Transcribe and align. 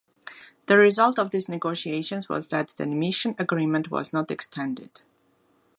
The 0.65 0.79
result 0.79 1.19
of 1.19 1.29
these 1.29 1.47
negotiations 1.47 2.27
was 2.27 2.47
that 2.47 2.69
the 2.69 2.87
mission 2.87 3.35
agreement 3.37 3.91
was 3.91 4.11
not 4.11 4.31
extended. 4.31 5.01